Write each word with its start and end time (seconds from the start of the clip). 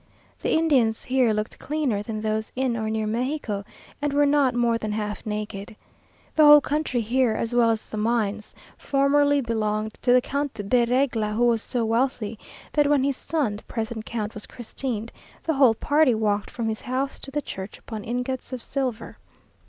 The 0.41 0.49
Indians 0.53 1.03
here 1.03 1.31
looked 1.31 1.59
cleaner 1.59 2.01
than 2.01 2.21
those 2.21 2.51
in 2.55 2.75
or 2.75 2.89
near 2.89 3.05
Mexico, 3.05 3.63
and 4.01 4.11
were 4.13 4.25
not 4.25 4.55
more 4.55 4.79
than 4.79 4.91
half 4.93 5.23
naked. 5.27 5.75
The 6.35 6.43
whole 6.43 6.59
country 6.59 7.01
here, 7.01 7.35
as 7.35 7.53
well 7.53 7.69
as 7.69 7.85
the 7.85 7.97
mines, 7.97 8.55
formerly 8.79 9.41
belonged 9.41 9.93
to 10.01 10.11
the 10.11 10.19
Count 10.19 10.55
de 10.55 10.85
Regla, 10.87 11.33
who 11.33 11.45
was 11.45 11.61
so 11.61 11.85
wealthy, 11.85 12.39
that 12.73 12.87
when 12.87 13.03
his 13.03 13.15
son, 13.15 13.57
the 13.57 13.63
present 13.65 14.03
count, 14.03 14.33
was 14.33 14.47
christened, 14.47 15.11
the 15.43 15.53
whole 15.53 15.75
party 15.75 16.15
walked 16.15 16.49
from 16.49 16.67
his 16.67 16.81
house 16.81 17.19
to 17.19 17.29
the 17.29 17.39
church 17.43 17.77
upon 17.77 18.03
ingots 18.03 18.51
of 18.51 18.59
silver. 18.59 19.17